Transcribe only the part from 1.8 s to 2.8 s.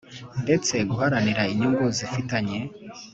zifitanye